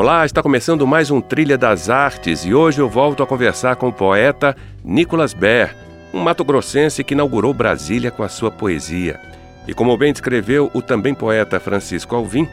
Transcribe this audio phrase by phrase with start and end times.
[0.00, 3.88] Olá, está começando mais um Trilha das Artes e hoje eu volto a conversar com
[3.88, 5.74] o poeta Nicolas Ber,
[6.14, 9.18] um mato-grossense que inaugurou Brasília com a sua poesia.
[9.66, 12.48] E como bem descreveu o também poeta Francisco Alvim,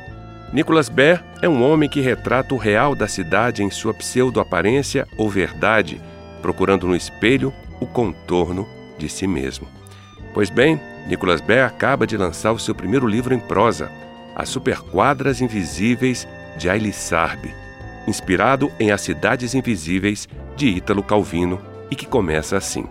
[0.52, 5.30] Nicolas Ber é um homem que retrata o real da cidade em sua pseudo-aparência ou
[5.30, 6.02] verdade,
[6.42, 8.68] procurando no espelho o contorno
[8.98, 9.68] de si mesmo.
[10.34, 13.92] Pois bem, Nicolas Ber acaba de lançar o seu primeiro livro em prosa,
[14.36, 16.28] As Superquadras Invisíveis
[16.58, 17.54] de Ailey Sarb,
[18.08, 21.60] inspirado em As Cidades Invisíveis de Ítalo Calvino
[21.92, 22.86] e que começa assim.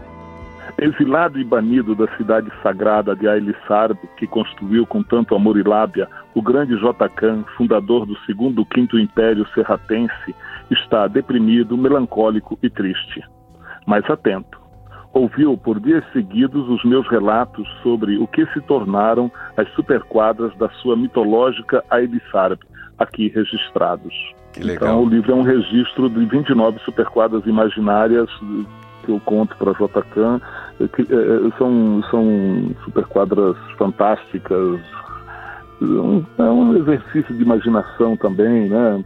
[0.77, 3.29] Exilado e banido da cidade sagrada de
[3.67, 7.09] Sarb, que construiu com tanto amor e lábia, o grande J.
[7.11, 10.35] Khan, fundador do segundo quinto império serratense,
[10.71, 13.23] está deprimido, melancólico e triste.
[13.87, 14.59] Mas atento.
[15.13, 20.69] Ouviu por dias seguidos os meus relatos sobre o que se tornaram as superquadras da
[20.71, 21.85] sua mitológica
[22.33, 22.59] Sarb,
[22.99, 24.15] aqui registrados.
[24.57, 28.29] Então, o livro é um registro de 29 superquadras imaginárias
[29.05, 30.41] que eu conto para JCAM.
[30.95, 34.81] Que, é, são, são superquadras fantásticas.
[36.39, 39.05] É um exercício de imaginação também, né?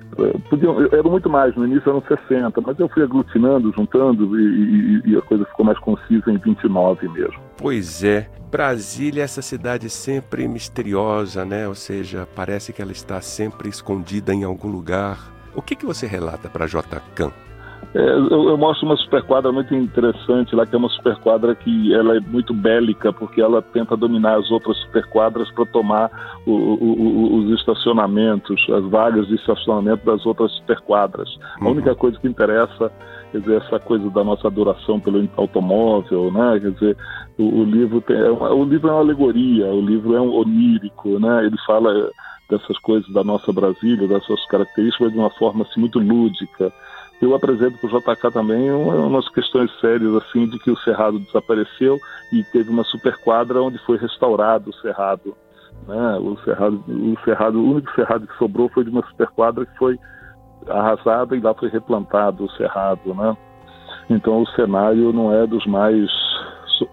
[0.51, 5.11] Podiam, era muito mais, no início eram 60, mas eu fui aglutinando, juntando e, e,
[5.11, 7.41] e a coisa ficou mais concisa em 29 mesmo.
[7.57, 8.29] Pois é.
[8.51, 11.69] Brasília é essa cidade sempre misteriosa, né?
[11.69, 15.33] Ou seja, parece que ela está sempre escondida em algum lugar.
[15.55, 17.01] O que, que você relata para J.
[17.15, 17.31] Khan?
[17.95, 22.17] É, eu, eu, mostro uma superquadra muito interessante lá, que é uma superquadra que ela
[22.17, 26.11] é muito bélica, porque ela tenta dominar as outras superquadras para tomar
[26.47, 31.29] o, o, os estacionamentos, as vagas de estacionamento das outras superquadras.
[31.61, 31.69] Uhum.
[31.69, 32.93] A única coisa que interessa
[33.33, 36.61] quer dizer, essa coisa da nossa adoração pelo automóvel, né?
[36.61, 36.97] Quer dizer,
[37.39, 41.19] o, o livro tem, é o livro é uma alegoria, o livro é um onírico,
[41.19, 41.47] né?
[41.47, 42.11] Ele fala
[42.49, 46.73] dessas coisas da nossa Brasília, das suas características de uma forma assim muito lúdica.
[47.21, 51.99] Eu apresento para o JK também umas questões sérias assim de que o Cerrado desapareceu
[52.33, 55.37] e teve uma superquadra onde foi restaurado o Cerrado.
[55.87, 56.19] Né?
[56.21, 59.99] O Cerrado, o Cerrado, o único Cerrado que sobrou foi de uma superquadra que foi
[60.69, 63.37] arrasada e lá foi replantado o cerrado, né?
[64.11, 66.11] Então o cenário não é dos mais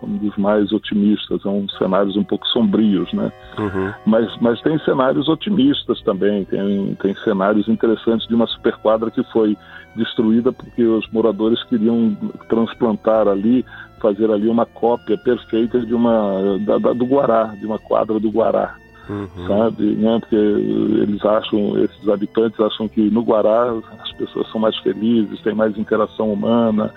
[0.01, 3.31] dos mais otimistas, são cenários um pouco sombrios, né?
[3.57, 3.93] Uhum.
[4.05, 9.57] Mas, mas tem cenários otimistas também, tem, tem cenários interessantes de uma superquadra que foi
[9.95, 12.15] destruída porque os moradores queriam
[12.49, 13.65] transplantar ali,
[14.01, 18.29] fazer ali uma cópia perfeita de uma da, da, do Guará, de uma quadra do
[18.29, 18.75] Guará
[19.09, 19.47] uhum.
[19.47, 19.83] sabe?
[19.95, 20.19] Né?
[20.19, 25.53] Porque eles acham, esses habitantes acham que no Guará as pessoas são mais felizes, tem
[25.53, 26.93] mais interação humana.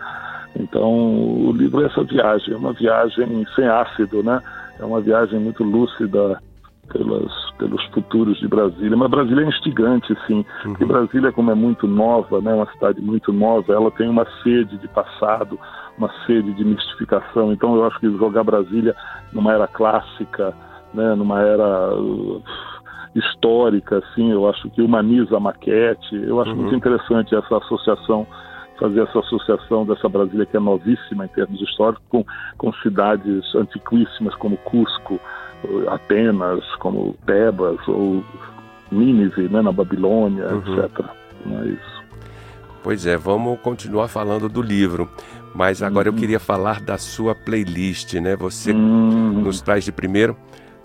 [0.56, 4.40] Então o livro é essa viagem, é uma viagem sem ácido, né?
[4.78, 6.40] É uma viagem muito lúcida
[6.88, 8.96] pelas, pelos futuros de Brasília.
[8.96, 10.44] Mas Brasília é instigante, sim.
[10.64, 10.72] Uhum.
[10.72, 14.76] Porque Brasília, como é muito nova, né, uma cidade muito nova, ela tem uma sede
[14.78, 15.58] de passado,
[15.96, 17.52] uma sede de mistificação.
[17.52, 18.94] Então eu acho que jogar Brasília
[19.32, 20.54] numa era clássica,
[20.94, 22.42] né, numa era uh,
[23.14, 26.16] histórica, assim, eu acho que humaniza a maquete.
[26.16, 26.56] Eu acho uhum.
[26.56, 28.26] muito interessante essa associação,
[28.78, 32.24] fazer essa associação dessa Brasília que é novíssima em termos históricos, com,
[32.56, 35.20] com cidades antiquíssimas como Cusco,
[35.88, 38.22] Atenas, como Tebas ou
[38.90, 40.58] Nínive, né, na Babilônia, uhum.
[40.58, 41.04] etc.
[41.44, 41.78] Mas...
[42.82, 45.08] Pois é, vamos continuar falando do livro.
[45.54, 46.14] Mas agora uhum.
[46.14, 48.36] eu queria falar da sua playlist, né?
[48.36, 49.40] Você uhum.
[49.42, 50.36] nos traz de primeiro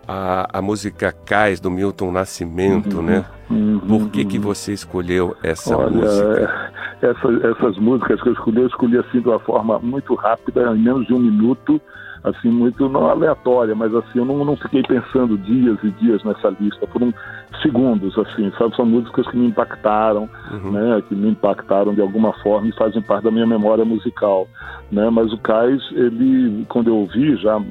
[0.07, 3.25] a, a música Cais do Milton Nascimento, uhum, né?
[3.49, 6.72] Uhum, Por que, que você escolheu essa Olha, música?
[7.03, 10.73] É, essa, essas músicas que eu escolhi, eu escolhi assim de uma forma muito rápida,
[10.73, 11.79] em menos de um minuto,
[12.23, 16.55] assim, muito não aleatória, mas assim, eu não, não fiquei pensando dias e dias nessa
[16.59, 17.13] lista, foram
[17.61, 18.75] segundos, assim, sabe?
[18.75, 20.71] São músicas que me impactaram, uhum.
[20.71, 21.03] né?
[21.07, 24.47] Que me impactaram de alguma forma e fazem parte da minha memória musical,
[24.89, 25.09] né?
[25.09, 27.61] Mas o Cais, ele, quando eu ouvi já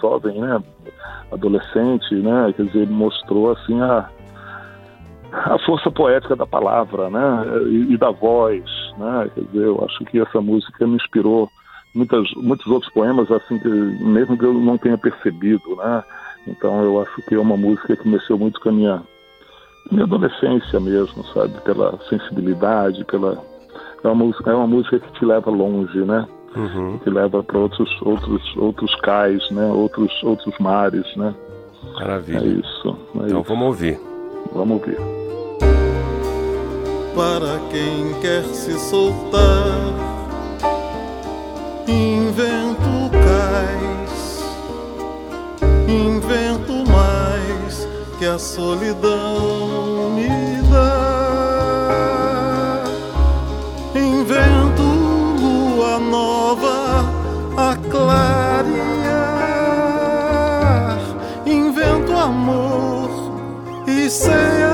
[0.00, 0.62] jovem, né?
[1.32, 2.52] Adolescente, né?
[2.56, 4.08] Quer dizer, ele mostrou assim a
[5.32, 8.64] a força poética da palavra, né, e, e, da voz,
[8.98, 11.48] né, quer dizer, eu acho que essa música me inspirou
[11.94, 16.04] muitas, muitos outros poemas, assim, que, mesmo que eu não tenha percebido, né,
[16.46, 19.02] então eu acho que é uma música que mexeu muito com a minha,
[19.90, 23.42] minha adolescência mesmo, sabe, pela sensibilidade, pela
[24.04, 26.26] é uma música, é uma música que te leva longe, né?
[26.56, 26.98] Uhum.
[26.98, 29.66] Que leva para outros, outros, outros cais, né?
[29.66, 31.32] Outros, outros mares, né?
[31.94, 32.38] Maravilha.
[32.38, 32.98] É isso.
[33.14, 33.48] É então isso.
[33.48, 34.00] vamos ouvir.
[34.52, 35.21] Vamos ouvir.
[37.14, 39.92] Para quem quer se soltar,
[41.86, 44.42] invento cais,
[45.86, 47.86] invento mais
[48.18, 50.26] que a solidão me
[50.70, 51.12] dá.
[53.94, 57.04] Invento lua nova
[57.58, 58.58] a clarear,
[61.44, 63.10] invento amor
[63.86, 64.71] e sei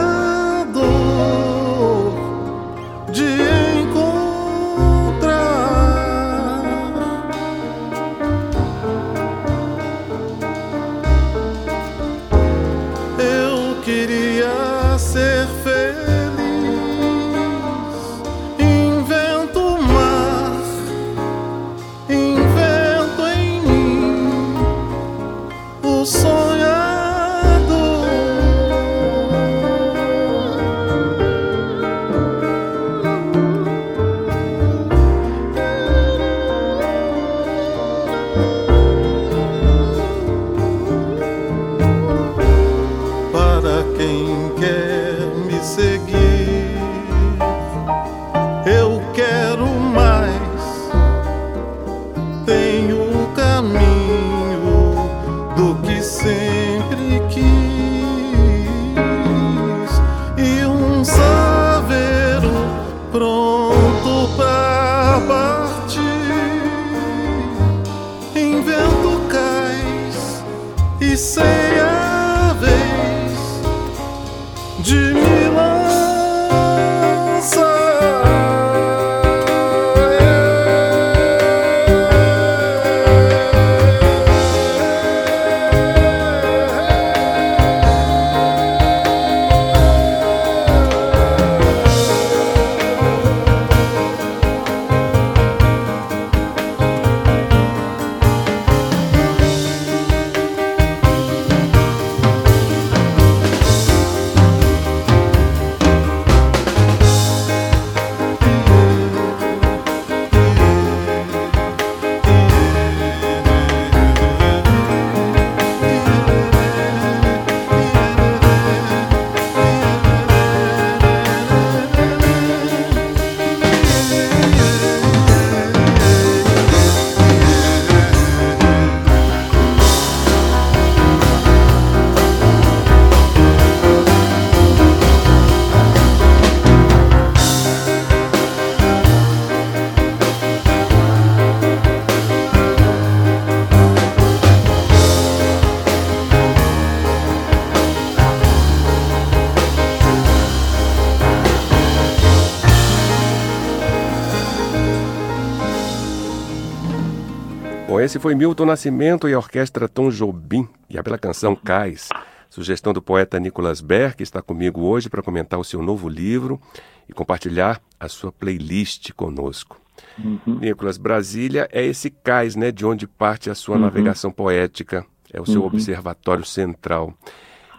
[158.09, 162.09] esse foi Milton Nascimento e a Orquestra Tom Jobim e a bela canção Cais.
[162.49, 166.59] Sugestão do poeta Nicolas Ber, que está comigo hoje para comentar o seu novo livro
[167.07, 169.79] e compartilhar a sua playlist conosco.
[170.19, 170.59] Uhum.
[170.59, 173.83] Nicolas, Brasília é esse cais, né, de onde parte a sua uhum.
[173.83, 175.67] navegação poética, é o seu uhum.
[175.67, 177.13] observatório central.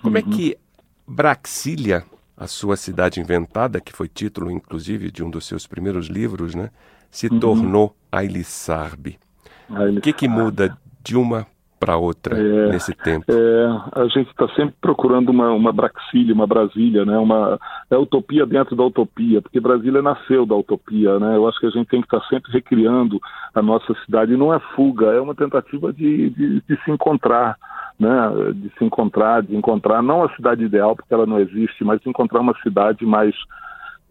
[0.03, 0.55] Como é que
[1.07, 2.05] Braxília,
[2.37, 6.69] a sua cidade inventada, que foi título inclusive de um dos seus primeiros livros, né,
[7.09, 9.17] se tornou Ailissarbe?
[9.69, 11.45] O que, que muda de uma
[11.79, 13.25] para outra é, nesse tempo?
[13.29, 17.17] É, a gente está sempre procurando uma, uma Braxília, uma Brasília, né?
[17.17, 17.57] uma
[17.89, 21.17] é utopia dentro da utopia, porque Brasília nasceu da utopia.
[21.19, 21.37] Né?
[21.37, 23.19] Eu acho que a gente tem que estar tá sempre recriando
[23.55, 24.35] a nossa cidade.
[24.35, 27.57] Não é fuga, é uma tentativa de, de, de se encontrar.
[27.99, 28.09] Né,
[28.53, 32.09] de se encontrar, de encontrar não a cidade ideal, porque ela não existe, mas de
[32.09, 33.35] encontrar uma cidade mais,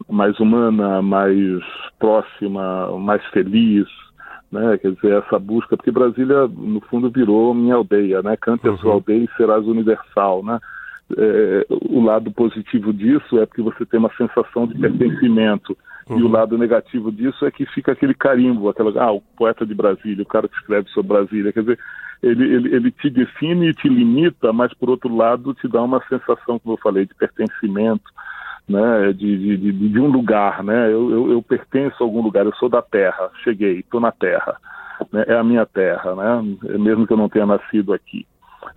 [0.07, 1.59] mais humana, mais
[1.99, 3.88] próxima, mais feliz,
[4.50, 4.78] né?
[4.78, 8.37] Quer dizer, essa busca, porque Brasília, no fundo, virou minha aldeia, né?
[8.37, 10.59] Cante a sua aldeia e serás universal, né?
[11.17, 15.76] É, o lado positivo disso é porque você tem uma sensação de pertencimento.
[16.09, 16.19] Uhum.
[16.19, 19.75] E o lado negativo disso é que fica aquele carimbo, aquela, ah, o poeta de
[19.75, 21.52] Brasília, o cara que escreve sobre Brasília.
[21.52, 21.78] Quer dizer,
[22.23, 26.02] ele, ele, ele te define e te limita, mas por outro lado te dá uma
[26.09, 28.05] sensação, como eu falei, de pertencimento,
[28.69, 32.55] né, de, de, de, um lugar, né, eu, eu, eu, pertenço a algum lugar, eu
[32.57, 34.57] sou da terra, cheguei, estou na terra,
[35.11, 38.27] né, é a minha terra, né, mesmo que eu não tenha nascido aqui.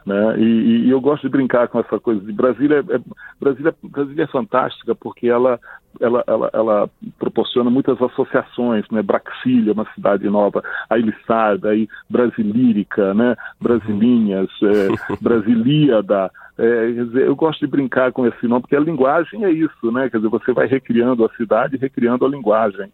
[0.06, 2.78] Né, e, e eu gosto de brincar com essa coisa de Brasília.
[2.90, 3.00] É,
[3.40, 5.60] Brasília, Brasília é fantástica porque ela,
[6.00, 9.02] ela, ela, ela proporciona muitas associações, né?
[9.02, 13.36] Braxília, uma cidade nova, a Ilissada, aí Brasilírica, né?
[13.60, 19.44] Brasilinhas, é, Brasilíada, é, dizer, eu gosto de brincar com esse nome, porque a linguagem
[19.44, 20.10] é isso, né?
[20.10, 22.92] Quer dizer, você vai recriando a cidade, recriando a linguagem.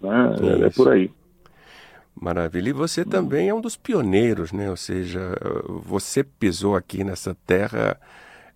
[0.00, 0.34] Né?
[0.62, 1.10] É, é por aí.
[2.20, 2.70] Maravilha.
[2.70, 4.70] E você também é um dos pioneiros, né?
[4.70, 5.20] Ou seja,
[5.84, 7.98] você pisou aqui nessa terra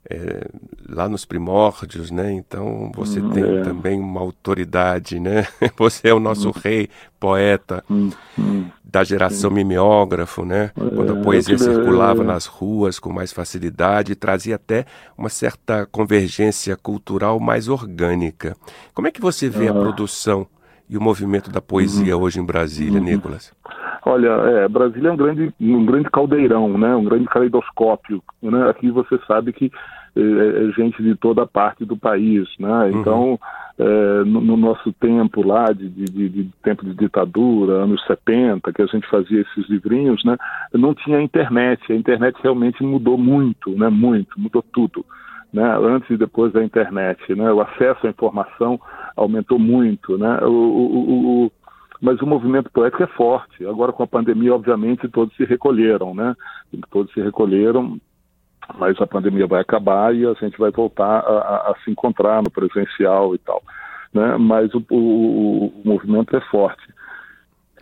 [0.09, 0.49] é,
[0.89, 2.33] lá nos primórdios, né?
[2.33, 3.63] Então você hum, tem é.
[3.63, 5.47] também uma autoridade, né?
[5.77, 6.53] Você é o nosso hum.
[6.65, 6.89] rei,
[7.21, 8.67] poeta hum, hum.
[8.83, 10.71] da geração mimeógrafo, né?
[10.77, 14.87] É, Quando a poesia circulava nas ruas com mais facilidade, trazia até
[15.17, 18.57] uma certa convergência cultural mais orgânica.
[18.95, 20.47] Como é que você vê a produção
[20.89, 22.23] e o movimento da poesia uhum.
[22.23, 23.05] hoje em Brasília, uhum.
[23.05, 23.53] Nicolas?
[24.05, 26.95] Olha, é, Brasília é um grande, um grande caldeirão, né?
[26.95, 28.23] um grande caleidoscópio.
[28.43, 28.69] Né?
[28.69, 29.71] Aqui você sabe que
[30.17, 32.49] é, é, gente de toda parte do país.
[32.59, 32.69] Né?
[32.69, 33.01] Uhum.
[33.01, 33.41] Então,
[33.79, 38.83] é, no, no, nosso tempo lá, de, de, de, tempo de ditadura, anos 70, que
[38.83, 40.37] a gente fazia esses livrinhos, né?
[40.73, 41.93] não tinha internet.
[41.93, 43.89] A internet realmente mudou muito, né?
[43.89, 45.05] muito, mudou tudo.
[45.53, 45.65] Né?
[45.83, 47.35] Antes e depois da internet.
[47.35, 47.51] Né?
[47.53, 48.81] O acesso à informação
[49.17, 50.39] aumentou muito, né?
[50.43, 51.53] O, o, o,
[52.01, 53.67] mas o movimento poético é forte.
[53.67, 56.35] Agora com a pandemia, obviamente, todos se recolheram, né?
[56.91, 57.99] Todos se recolheram,
[58.79, 62.43] mas a pandemia vai acabar e a gente vai voltar a, a, a se encontrar
[62.43, 63.63] no presencial e tal,
[64.13, 64.37] né?
[64.37, 66.83] Mas o, o movimento é forte.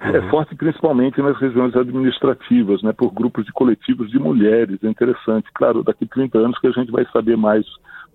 [0.01, 0.17] É uhum.
[0.17, 4.83] É forte principalmente nas regiões administrativas, né, por grupos de coletivos de mulheres.
[4.83, 5.49] É interessante.
[5.55, 7.65] Claro, daqui 30 anos que a gente vai saber mais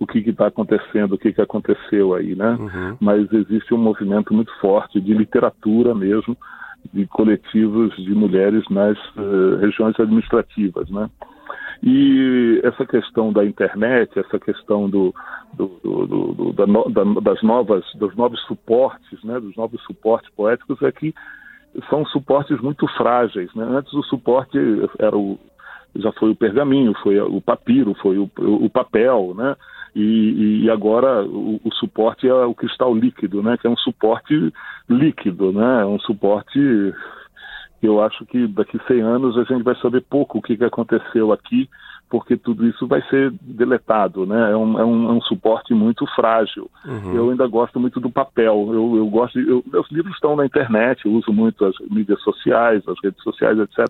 [0.01, 2.57] o que está acontecendo, o que, que aconteceu aí, né?
[2.59, 2.97] Uhum.
[2.99, 6.35] Mas existe um movimento muito forte de literatura mesmo,
[6.91, 11.07] de coletivos de mulheres nas uh, regiões administrativas, né?
[11.83, 15.13] E essa questão da internet, essa questão do,
[15.53, 20.81] do, do, do da, da, das novas, dos novos suportes, né, dos novos suportes poéticos,
[20.81, 21.13] é que
[21.89, 23.53] são suportes muito frágeis.
[23.55, 23.65] Né?
[23.67, 24.57] Antes o suporte
[24.99, 25.39] era o,
[25.95, 29.55] já foi o pergaminho, foi o papiro, foi o, o papel, né?
[29.93, 33.57] E, e agora o, o, suporte é o cristal líquido, né?
[33.57, 34.53] Que é um suporte
[34.89, 35.81] líquido, né?
[35.81, 36.59] É um suporte
[37.79, 40.63] que eu acho que daqui 100 anos a gente vai saber pouco o que, que
[40.63, 41.67] aconteceu aqui,
[42.09, 44.51] porque tudo isso vai ser deletado, né?
[44.51, 46.69] É um, é um, é um suporte muito frágil.
[46.85, 47.13] Uhum.
[47.13, 48.69] Eu ainda gosto muito do papel.
[48.71, 49.41] Eu, eu gosto.
[49.41, 51.05] De, eu, meus livros estão na internet.
[51.05, 53.87] Eu uso muito as mídias sociais, as redes sociais, etc.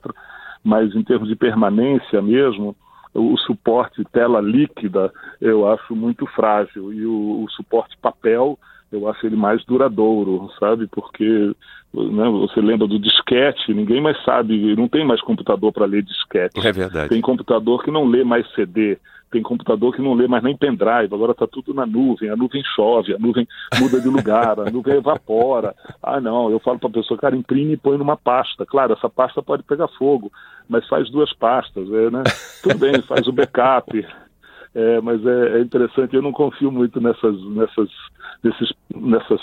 [0.64, 2.76] Mas em termos de permanência mesmo,
[3.14, 8.58] o suporte tela líquida eu acho muito frágil e o, o suporte papel
[8.92, 10.86] eu acho ele mais duradouro, sabe?
[10.88, 11.54] Porque
[11.94, 16.66] né, você lembra do disquete, ninguém mais sabe, não tem mais computador para ler disquete.
[16.66, 17.10] É verdade.
[17.10, 18.98] Tem computador que não lê mais CD,
[19.32, 22.62] tem computador que não lê mais nem pendrive, agora está tudo na nuvem, a nuvem
[22.76, 23.48] chove, a nuvem
[23.80, 25.74] muda de lugar, a nuvem evapora.
[26.04, 28.66] Ah, não, eu falo para a pessoa, cara, imprime e põe numa pasta.
[28.66, 30.32] Claro, essa pasta pode pegar fogo,
[30.68, 32.24] mas faz duas pastas, é, né?
[32.62, 34.06] Tudo bem, faz o backup.
[34.74, 37.90] É, mas é, é, interessante, eu não confio muito nessas, nessas,
[38.44, 39.42] nesses, nessas,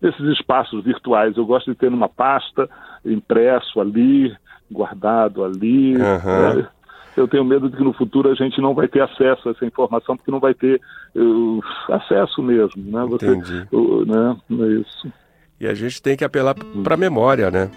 [0.00, 1.36] nesses espaços virtuais.
[1.36, 2.68] Eu gosto de ter numa pasta,
[3.04, 4.34] impresso ali,
[4.70, 5.96] guardado ali.
[5.96, 6.60] Uhum.
[6.60, 6.68] É,
[7.16, 9.64] eu tenho medo de que no futuro a gente não vai ter acesso a essa
[9.64, 10.80] informação, porque não vai ter
[11.14, 12.82] uh, acesso mesmo.
[12.82, 13.04] Né?
[13.08, 13.66] Você, Entendi.
[13.72, 14.36] Uh, né?
[14.50, 15.12] É isso.
[15.60, 17.70] E a gente tem que apelar para a memória, né?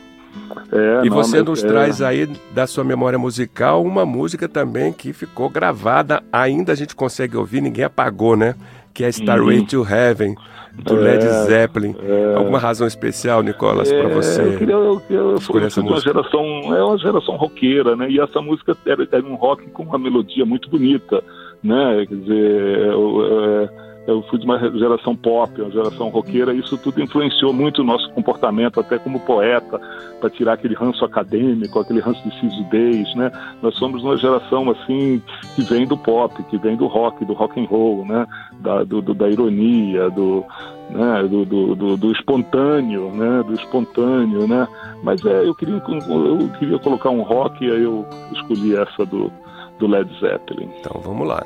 [0.71, 1.67] É, e não, você nos é.
[1.67, 6.95] traz aí da sua memória musical uma música também que ficou gravada, ainda a gente
[6.95, 8.55] consegue ouvir, ninguém apagou, né?
[8.97, 10.33] Que é Starway to Heaven,
[10.73, 11.95] do é, Led Zeppelin.
[12.01, 12.33] É.
[12.33, 14.41] Alguma razão especial, Nicolas, para é, você?
[14.41, 16.11] Eu queria, eu, eu, escolher essa música.
[16.11, 18.09] Uma geração, é uma geração roqueira, né?
[18.09, 21.23] E essa música era, era um rock com uma melodia muito bonita,
[21.63, 22.07] né?
[22.09, 23.69] Quer dizer, é,
[24.07, 27.83] eu fui de uma geração pop, uma geração roqueira, e isso tudo influenciou muito o
[27.83, 29.79] nosso comportamento, até como poeta,
[30.21, 33.29] para tirar aquele ranço acadêmico, aquele ranço de sisudez, né?
[33.61, 35.21] Nós somos uma geração, assim,
[35.55, 38.25] que vem do pop, que vem do rock, do rock and roll, né?
[38.61, 40.45] Da, do, do, da ironia, do,
[40.89, 41.23] né?
[41.23, 43.43] Do, do, do, do, espontâneo, né?
[43.43, 44.65] Do espontâneo, né?
[45.03, 49.29] Mas é, eu queria, eu queria colocar um rock, e aí eu escolhi essa do,
[49.77, 50.69] do Led Zeppelin.
[50.79, 51.45] Então, vamos lá.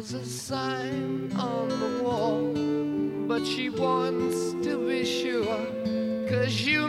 [0.00, 2.54] There's a sign on the wall,
[3.28, 5.66] but she wants to be sure.
[6.26, 6.88] Cause you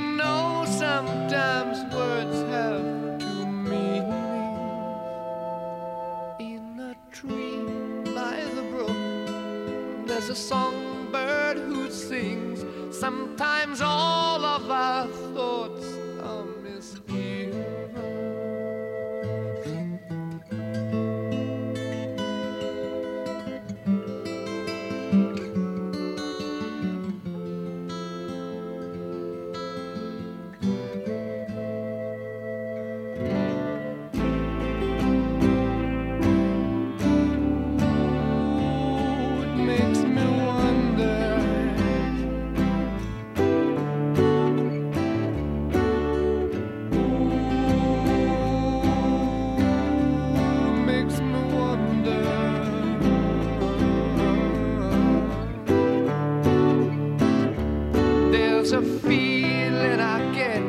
[59.81, 60.61] feeling I get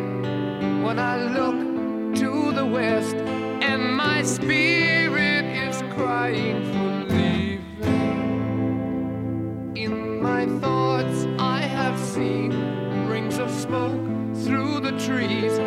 [0.82, 7.60] when I look to the west, and my spirit is crying for leaving.
[9.76, 12.52] In my thoughts, I have seen
[13.06, 14.00] rings of smoke
[14.44, 15.58] through the trees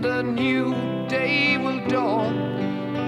[0.00, 0.74] And a new
[1.08, 2.32] day will dawn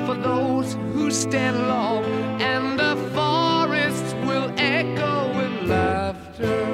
[0.05, 2.05] for those who stand long,
[2.39, 6.67] and the forests will echo with laughter.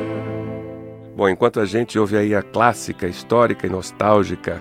[1.16, 4.60] Bom, enquanto a gente ouve aí a clássica, histórica e nostálgica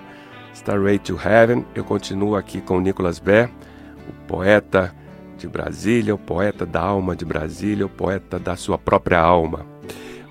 [0.54, 3.50] Starway to Heaven, eu continuo aqui com o Nicholas Baer,
[4.08, 4.94] o poeta
[5.36, 9.66] de Brasília, o poeta da alma de Brasília, o poeta da sua própria alma.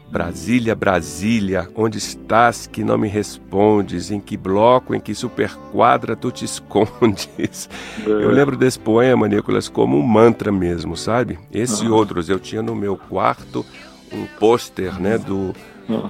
[0.09, 4.09] Brasília, Brasília, onde estás que não me respondes?
[4.09, 7.69] Em que bloco, em que superquadra tu te escondes?
[8.05, 11.37] Eu lembro desse poema, Nicolas, como um mantra mesmo, sabe?
[11.51, 12.29] Esse e outros.
[12.29, 13.65] Eu tinha no meu quarto
[14.13, 15.53] um pôster, né, do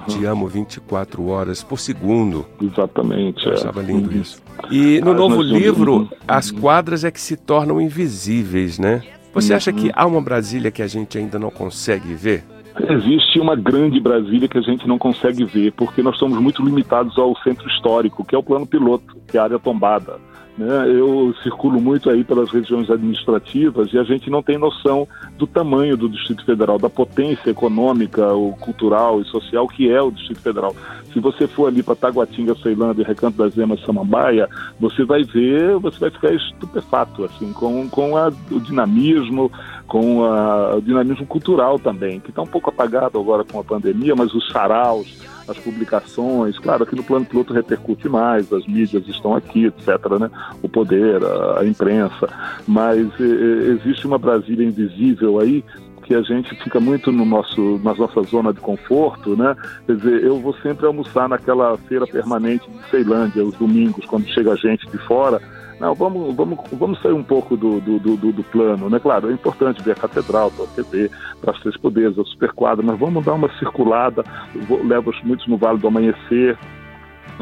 [0.06, 2.46] Te Amo 24 Horas por Segundo.
[2.62, 3.44] Exatamente.
[3.46, 3.54] Eu é.
[3.56, 4.40] achava lindo isso.
[4.70, 9.02] E no Ah, novo livro, as quadras é que se tornam invisíveis, né?
[9.34, 9.76] Você acha Uhum.
[9.76, 12.44] que há uma Brasília que a gente ainda não consegue ver?
[12.88, 17.18] Existe uma grande Brasília que a gente não consegue ver, porque nós somos muito limitados
[17.18, 20.18] ao centro histórico, que é o plano piloto, que é a área tombada.
[20.56, 20.88] né?
[20.88, 25.96] Eu circulo muito aí pelas regiões administrativas e a gente não tem noção do tamanho
[25.96, 28.26] do Distrito Federal, da potência econômica,
[28.60, 30.74] cultural e social que é o Distrito Federal.
[31.12, 35.98] Se você for ali para Taguatinga, Ceilândia, Recanto das Emas, Samambaia, você vai ver, você
[35.98, 39.50] vai ficar estupefato assim com, com a, o dinamismo,
[39.88, 44.14] com a, o dinamismo cultural também, que está um pouco apagado agora com a pandemia,
[44.14, 49.34] mas os saraus, as publicações, claro, aqui no plano piloto repercute mais, as mídias estão
[49.34, 49.88] aqui, etc.,
[50.20, 50.30] né?
[50.62, 52.28] o poder, a, a imprensa,
[52.66, 55.64] mas eh, existe uma Brasília invisível aí
[56.08, 59.54] que a gente fica muito no nosso, na nossa zona de conforto, né?
[59.84, 64.56] Quer dizer, eu vou sempre almoçar naquela feira permanente de Ceilândia, os domingos, quando chega
[64.56, 65.38] gente de fora,
[65.80, 68.98] não, vamos, vamos, vamos sair um pouco do, do, do, do plano, né?
[68.98, 71.10] Claro, é importante ver a catedral, a TV,
[71.46, 74.24] os três poderes, a superquadra, mas vamos dar uma circulada.
[74.66, 76.58] Vou, levo muitos no Vale do Amanhecer,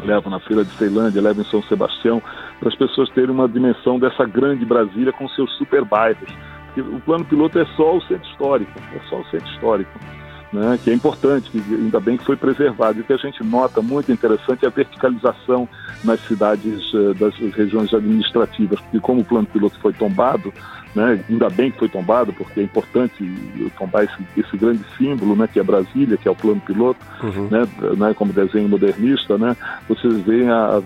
[0.03, 2.21] levo na Feira de Ceilândia, levo em São Sebastião,
[2.59, 6.29] para as pessoas terem uma dimensão dessa grande Brasília com seus super bairros.
[6.77, 9.99] O plano piloto é só o centro histórico, é só o centro histórico
[10.51, 12.99] né, que é importante, que ainda bem que foi preservado.
[12.99, 15.67] E o que a gente nota muito interessante é a verticalização
[16.03, 20.53] nas cidades uh, das regiões administrativas, porque como o plano piloto foi tombado,
[20.95, 23.13] né, ainda bem que foi tombado, porque é importante
[23.77, 27.47] tombar esse, esse grande símbolo, né, que é Brasília, que é o plano piloto, uhum.
[27.51, 29.55] né, né, como desenho modernista, né,
[29.87, 30.81] vocês veem a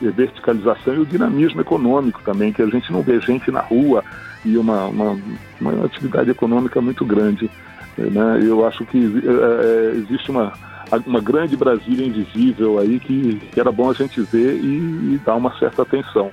[0.00, 4.02] verticalização e o dinamismo econômico também, que a gente não vê gente na rua
[4.44, 5.18] e uma, uma,
[5.60, 7.50] uma atividade econômica muito grande.
[7.98, 8.40] Né?
[8.42, 10.52] Eu acho que é, existe uma,
[11.06, 15.36] uma grande Brasília invisível aí que, que era bom a gente ver e, e, dar
[15.36, 16.30] uma certa atenção.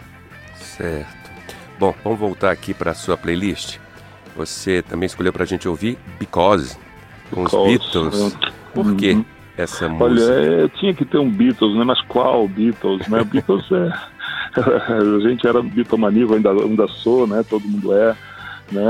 [0.56, 1.30] Certo.
[1.78, 3.78] Bom, vamos voltar aqui para a sua playlist.
[4.36, 6.78] você também escolheu para a gente ouvir Because,
[7.32, 8.34] com os Beatles.
[8.34, 8.50] é.
[8.74, 9.26] Por que Uhum.
[9.58, 10.34] essa Olha, música?
[10.34, 11.84] é, tinha que ter um Beatles, né?
[11.84, 13.24] Mas qual Beatles, né?
[13.30, 13.92] Beatles é...
[14.60, 17.44] a gente era bitomaníaco, ainda, ainda sou, né?
[17.50, 18.16] Todo mundo é,
[18.72, 18.84] né?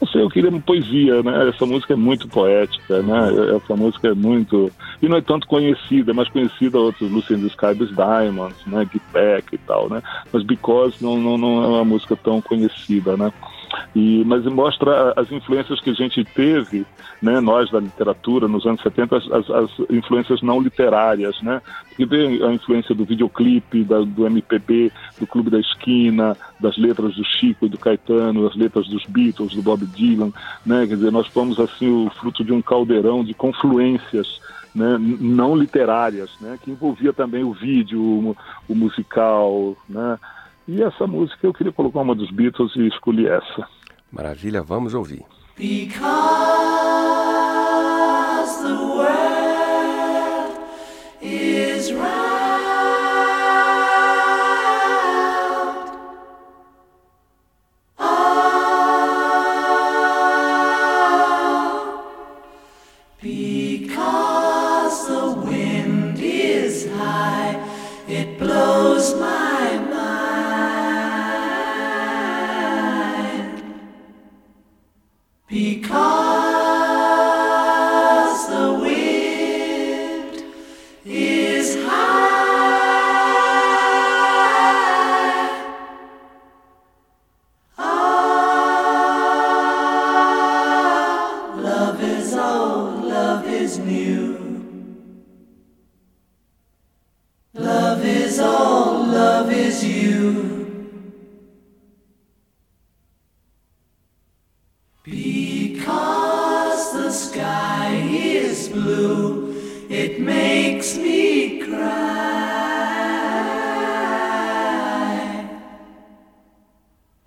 [0.00, 1.50] Não sei, eu queria poesia, né?
[1.50, 3.56] Essa música é muito poética, né?
[3.56, 4.72] Essa música é muito...
[5.02, 7.48] E não é tanto conhecida, mais conhecida outros, Lucy in the
[7.94, 8.88] Diamonds, né?
[8.90, 10.02] Get Back e tal, né?
[10.32, 13.30] Mas Because não, não, não é uma música tão conhecida, né?
[13.94, 16.86] E, mas mostra as influências que a gente teve,
[17.20, 21.60] né, nós da literatura, nos anos 70, as, as- as influências não literárias, né?
[21.88, 27.14] Porque tem a influência do videoclipe, da- do MPB, do Clube da Esquina, das letras
[27.14, 30.32] do Chico e do Caetano, as letras dos Beatles, do Bob Dylan,
[30.64, 30.86] né?
[30.86, 34.40] Quer dizer, nós fomos assim o fruto de um caldeirão de confluências
[34.72, 38.36] né, não literárias, né, que envolvia também o vídeo, o,
[38.68, 40.16] o musical, né,
[40.66, 43.68] e essa música eu queria colocar uma dos Beatles e escolhi essa.
[44.10, 45.24] Maravilha, vamos ouvir.
[45.56, 45.98] Because
[48.62, 50.58] the world
[51.22, 52.29] is round.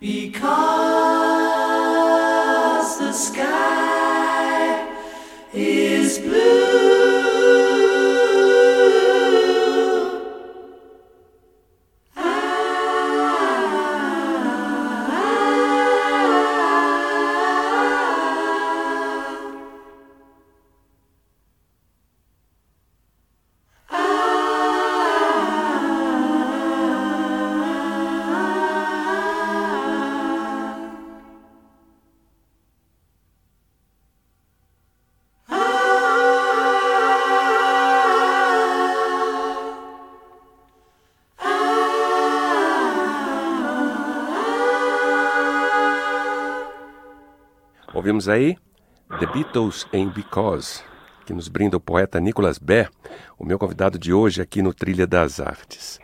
[0.03, 0.82] Because
[48.23, 48.57] Ouvimos aí
[49.19, 50.81] The Beatles em Because,
[51.25, 52.89] que nos brinda o poeta Nicholas Baer,
[53.37, 55.99] o meu convidado de hoje aqui no Trilha das Artes.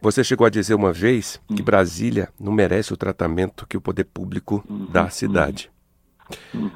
[0.00, 4.04] Você chegou a dizer uma vez que Brasília não merece o tratamento que o poder
[4.04, 5.70] público dá à cidade.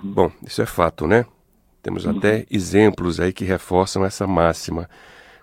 [0.02, 1.24] Bom, isso é fato, né?
[1.82, 4.88] Temos até exemplos aí que reforçam essa máxima,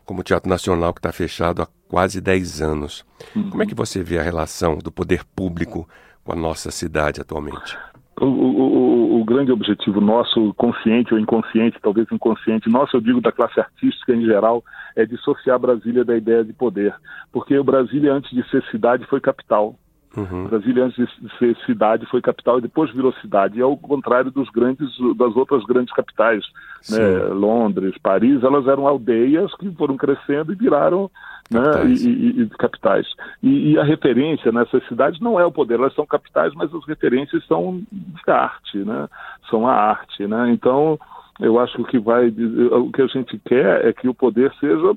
[0.03, 3.05] como o Teatro Nacional, que está fechado há quase 10 anos.
[3.33, 5.87] Como é que você vê a relação do poder público
[6.23, 7.77] com a nossa cidade atualmente?
[8.19, 8.94] O, o-
[9.25, 14.23] grande objetivo nosso, consciente ou inconsciente, talvez inconsciente, nosso, eu digo da classe artística em
[14.23, 14.63] geral,
[14.95, 16.95] é dissociar Brasília da ideia de poder.
[17.31, 19.75] Porque Brasília, antes de ser cidade, foi capital.
[20.15, 20.45] Uhum.
[20.45, 23.59] Brasília, antes de ser cidade, foi capital e depois virou cidade.
[23.59, 26.43] E ao contrário dos grandes, das outras grandes capitais,
[26.89, 27.17] né?
[27.33, 31.09] Londres, Paris, elas eram aldeias que foram crescendo e viraram
[31.49, 31.61] né?
[31.61, 32.03] Capitais.
[32.03, 33.07] E, e- e capitais.
[33.43, 36.85] E, e a referência nessas cidades não é o poder, elas são capitais, mas as
[36.87, 39.07] referências são de arte, né?
[39.49, 40.51] São a arte, né?
[40.51, 40.99] Então,
[41.39, 44.51] eu acho que o que vai, o que a gente quer é que o poder
[44.59, 44.95] seja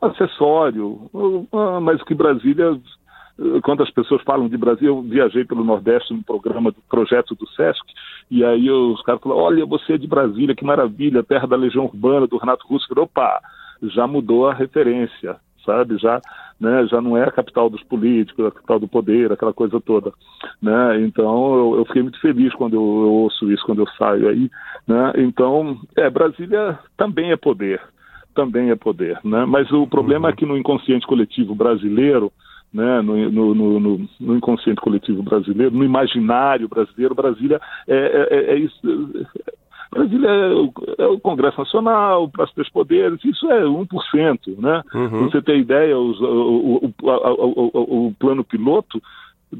[0.00, 1.10] acessório,
[1.52, 2.78] ah, mas que Brasília
[3.62, 7.48] quando as pessoas falam de Brasil, eu viajei pelo Nordeste no programa do projeto do
[7.50, 7.82] Sesc,
[8.30, 11.84] e aí os caras falaram, olha, você é de Brasília, que maravilha, terra da Legião
[11.84, 12.86] Urbana, do Renato Russo.
[12.86, 13.40] Eu falei, Opa,
[13.82, 15.96] já mudou a referência, sabe?
[15.98, 16.20] Já,
[16.60, 20.12] né, já não é a capital dos políticos, a capital do poder, aquela coisa toda.
[20.60, 21.00] Né?
[21.02, 24.50] Então, eu, eu fiquei muito feliz quando eu, eu ouço isso, quando eu saio aí.
[24.86, 25.12] Né?
[25.18, 27.80] Então, é, Brasília também é poder,
[28.34, 29.20] também é poder.
[29.24, 29.44] Né?
[29.46, 32.32] Mas o problema é que no inconsciente coletivo brasileiro,
[32.72, 38.58] né, no, no, no, no, inconsciente coletivo brasileiro, no imaginário brasileiro, Brasília é, é, é
[38.58, 38.80] isso.
[39.90, 44.58] Brasília é o, é o, Congresso Nacional, os três poderes, isso é 1%.
[44.58, 44.82] Né?
[44.94, 45.30] Uhum.
[45.30, 49.02] Você ter ideia, os, o, o, o, o, plano piloto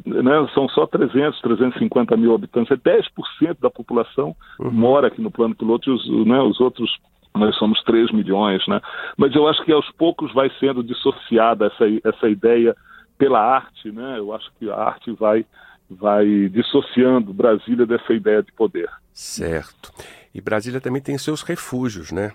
[0.05, 4.71] né, são só 300, 350 mil habitantes, é 10% da população uhum.
[4.71, 6.91] mora aqui no plano piloto e os, né, os outros
[7.35, 8.81] nós somos 3 milhões, né?
[9.17, 12.75] Mas eu acho que aos poucos vai sendo dissociada essa, essa ideia
[13.19, 14.19] pela arte, né?
[14.19, 15.45] Eu acho que a arte vai
[15.91, 18.91] vai dissociando Brasília dessa ideia de poder.
[19.13, 19.93] Certo.
[20.35, 22.33] E Brasília também tem seus refúgios, né?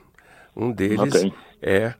[0.56, 1.94] Um deles é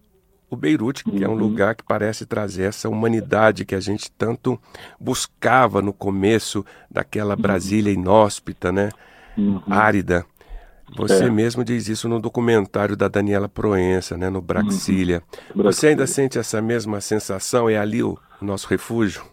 [0.50, 1.24] o Beirute, que uhum.
[1.24, 1.38] é um uhum.
[1.38, 4.60] lugar que parece trazer essa humanidade que a gente tanto
[5.00, 7.42] buscava no começo daquela uhum.
[7.42, 8.90] Brasília inóspita, né?
[9.38, 9.62] Uhum.
[9.68, 10.26] Árida.
[10.96, 11.30] Você é.
[11.30, 15.22] mesmo diz isso no documentário da Daniela Proença, né, no Braxília.
[15.56, 15.64] Uhum.
[15.64, 17.70] Você ainda sente essa mesma sensação?
[17.70, 19.24] É ali o nosso refúgio?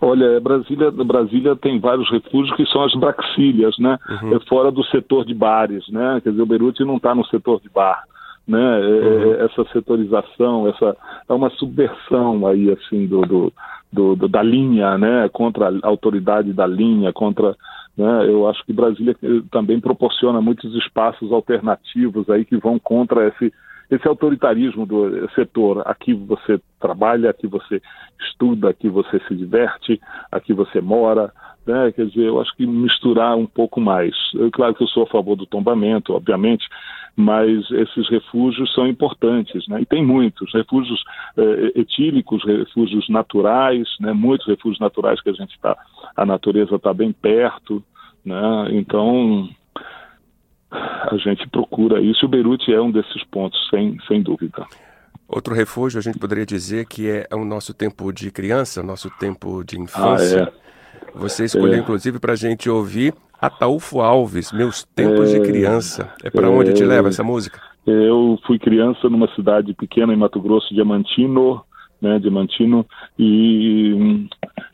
[0.00, 3.98] Olha, Brasília, Brasília tem vários refúgios que são as braxílias, né?
[4.22, 4.36] Uhum.
[4.36, 6.20] É fora do setor de bares, né?
[6.22, 8.04] Quer dizer, o Beirute não está no setor de bar,
[8.46, 8.80] né?
[8.80, 9.32] É, uhum.
[9.34, 10.96] É, essa setorização, essa
[11.28, 13.52] é uma subversão aí assim do, do,
[13.90, 15.30] do, do, da linha, né?
[15.32, 17.56] Contra a autoridade da linha, contra
[17.96, 18.26] né?
[18.28, 23.52] Eu acho que Brasília eh, também proporciona muitos espaços alternativos aí que vão contra esse
[23.90, 25.82] esse autoritarismo do setor.
[25.86, 27.80] Aqui você trabalha, aqui você
[28.20, 31.32] estuda, aqui você se diverte, aqui você mora.
[31.64, 31.92] Né?
[31.92, 34.14] Quer dizer, eu acho que misturar um pouco mais.
[34.34, 36.66] Eu, claro que eu sou a favor do tombamento, obviamente,
[37.16, 39.80] mas esses refúgios são importantes, né?
[39.80, 41.02] E tem muitos refúgios
[41.38, 44.12] eh, etílicos, refúgios naturais, né?
[44.12, 45.76] Muitos refúgios naturais que a gente está,
[46.14, 47.82] a natureza está bem perto,
[48.22, 48.68] né?
[48.72, 49.48] Então
[50.70, 52.26] a gente procura isso.
[52.26, 54.66] O Beirute é um desses pontos, sem, sem dúvida.
[55.26, 59.64] Outro refúgio, a gente poderia dizer que é o nosso tempo de criança, nosso tempo
[59.64, 60.44] de infância.
[60.44, 60.66] Ah, é.
[61.14, 61.78] Você escolheu, é.
[61.78, 65.38] inclusive, para a gente ouvir Ataúfo Alves, Meus Tempos é.
[65.38, 66.12] de Criança.
[66.22, 67.60] É para onde te leva essa música?
[67.86, 71.62] Eu fui criança numa cidade pequena em Mato Grosso, Diamantino,
[72.00, 72.84] né, Diamantino,
[73.18, 74.26] e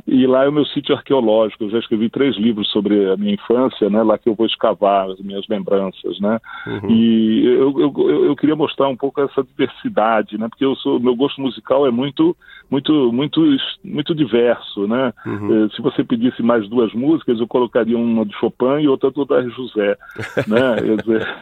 [0.06, 1.64] e lá é o meu sítio arqueológico.
[1.64, 4.02] Eu já escrevi três livros sobre a minha infância, né?
[4.02, 6.40] Lá que eu vou escavar as minhas lembranças, né?
[6.66, 6.90] Uhum.
[6.90, 10.48] E eu, eu, eu, queria mostrar um pouco essa diversidade, né?
[10.48, 12.36] Porque eu sou, meu gosto musical é muito,
[12.68, 13.40] muito, muito,
[13.84, 15.12] muito diverso, né?
[15.24, 15.66] Uhum.
[15.66, 19.24] Eh, se você pedisse mais duas músicas, eu colocaria uma de Chopin e outra do
[19.24, 19.96] Dar José,
[20.48, 20.76] né?
[20.80, 21.36] Quer dizer,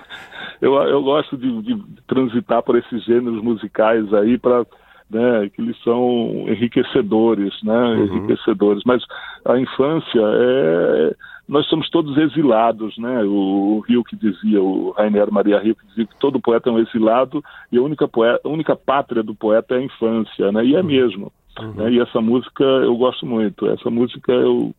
[0.60, 4.66] eu, eu gosto de, de transitar por esses gêneros musicais aí para
[5.10, 8.04] né, que eles são enriquecedores, né, uhum.
[8.04, 8.82] enriquecedores.
[8.84, 9.02] Mas
[9.44, 11.14] a infância é,
[11.50, 13.24] nós somos todos exilados, né?
[13.24, 16.78] O, Rio que dizia, o Rainer Maria Rio que dizia que todo poeta é um
[16.78, 17.42] exilado
[17.72, 20.64] e a única poeta, a única pátria do poeta é a infância, né?
[20.64, 20.86] E é uhum.
[20.86, 21.32] mesmo.
[21.58, 21.72] Uhum.
[21.72, 21.90] Né?
[21.90, 23.66] E essa música eu gosto muito.
[23.68, 24.72] Essa música eu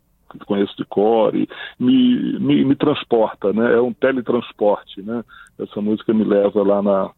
[0.46, 1.46] conheço de cor e
[1.78, 3.74] me, me, me transporta, né?
[3.74, 5.26] É um teletransporte, né?
[5.60, 7.12] Essa música me leva lá na,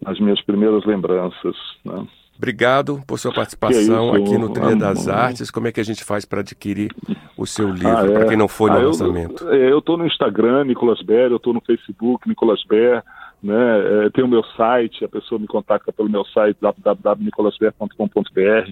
[0.00, 2.06] nas minhas primeiras lembranças, né?
[2.42, 5.48] Obrigado por sua participação aqui no Trilha das Artes.
[5.48, 6.90] Como é que a gente faz para adquirir
[7.38, 8.10] o seu livro, ah, é.
[8.10, 9.44] para quem não foi no ah, lançamento?
[9.44, 13.04] Eu estou no Instagram, Nicolas Ber, eu estou no Facebook, Nicolas Ber,
[13.40, 14.06] né?
[14.06, 18.70] É, tem o meu site, a pessoa me contacta pelo meu site, www.nicolasber.com.br,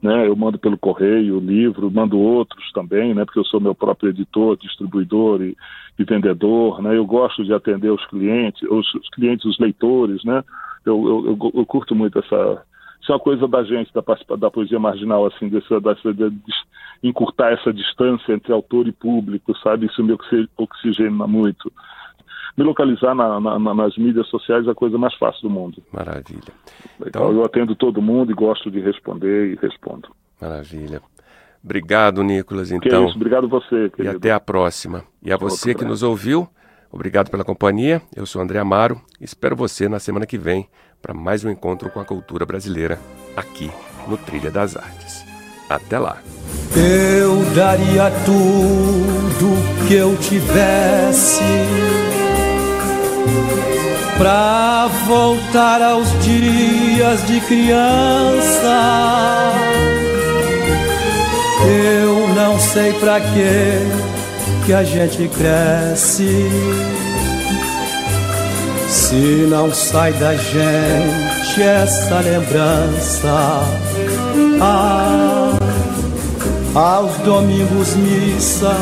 [0.00, 0.28] né?
[0.28, 3.24] Eu mando pelo correio o livro, mando outros também, né?
[3.24, 5.56] Porque eu sou meu próprio editor, distribuidor e,
[5.98, 6.96] e vendedor, né?
[6.96, 10.44] Eu gosto de atender os clientes, os, os clientes, os leitores, né?
[10.86, 12.62] Eu, eu, eu, eu curto muito essa
[13.00, 14.02] isso é uma coisa da gente, da,
[14.36, 16.32] da poesia marginal, assim, dessa, dessa, de,
[17.02, 19.86] encurtar essa distância entre autor e público, sabe?
[19.86, 20.16] Isso me
[20.56, 21.72] oxigena muito.
[22.56, 25.80] Me localizar na, na, nas mídias sociais é a coisa mais fácil do mundo.
[25.92, 26.52] Maravilha.
[27.06, 30.08] Então, eu atendo todo mundo e gosto de responder e respondo.
[30.40, 31.00] Maravilha.
[31.62, 32.72] Obrigado, Nicolas.
[32.72, 33.90] Então, isso, obrigado você.
[33.90, 34.14] Querido.
[34.14, 35.04] E até a próxima.
[35.22, 36.48] E a você que nos ouviu,
[36.90, 38.02] obrigado pela companhia.
[38.14, 39.00] Eu sou André Amaro.
[39.20, 40.68] Espero você na semana que vem
[41.00, 42.98] para mais um encontro com a cultura brasileira
[43.36, 43.70] aqui
[44.06, 45.24] no Trilha das Artes.
[45.68, 46.18] Até lá!
[46.76, 51.42] Eu daria tudo que eu tivesse
[54.16, 58.78] pra voltar aos dias de criança.
[61.66, 64.08] Eu não sei pra que
[64.66, 66.46] que a gente cresce
[69.08, 73.62] se não sai da gente essa lembrança,
[74.60, 75.56] ah,
[76.74, 78.76] aos domingos missa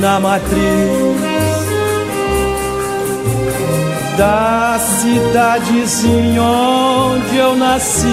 [0.00, 0.52] na matriz
[4.16, 8.06] da cidadezinha onde eu nasci.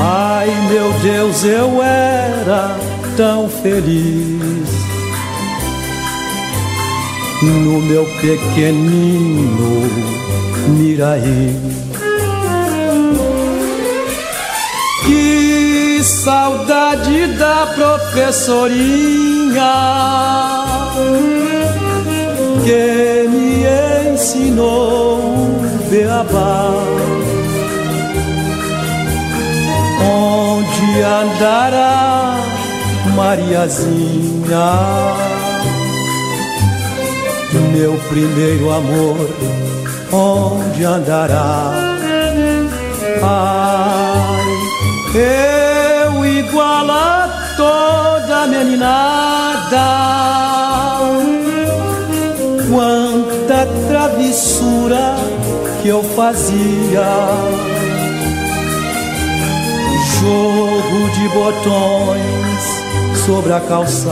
[0.00, 2.74] Ai meu Deus, eu era
[3.14, 4.57] tão feliz
[7.42, 9.88] no meu pequenino
[10.68, 11.56] Miraí.
[15.06, 19.74] Que saudade da professorinha
[22.64, 23.64] que me
[24.12, 25.20] ensinou o
[25.90, 26.72] beabá.
[30.00, 32.36] Onde andará
[33.14, 35.37] Mariazinha?
[37.72, 39.28] Meu primeiro amor,
[40.12, 41.72] onde andará?
[43.22, 44.44] Ai,
[45.14, 49.88] eu igual a toda meninada.
[52.70, 55.16] Quanta travessura
[55.82, 57.08] que eu fazia.
[60.20, 62.62] Jogo de botões
[63.26, 64.08] sobre a calçada.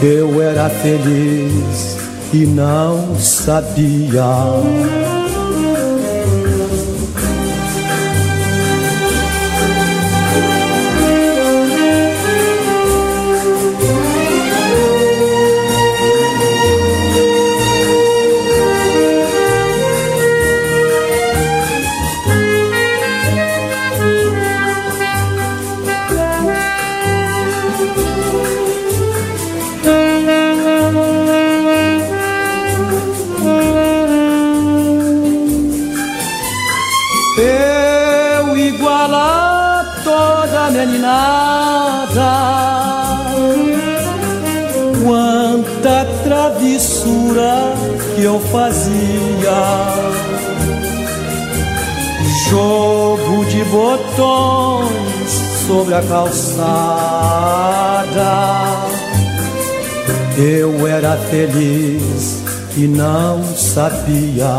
[0.00, 1.96] Eu era feliz
[2.32, 5.07] e não sabia.
[48.38, 49.58] Eu fazia.
[52.48, 55.30] Jogo de botões
[55.66, 57.08] sobre a calçada.
[60.38, 62.42] Eu era feliz
[62.76, 64.54] e não sabia.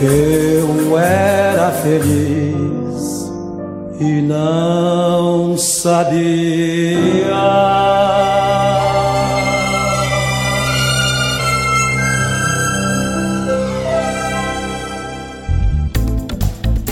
[0.00, 3.28] Eu era feliz
[4.00, 6.18] e não sabia.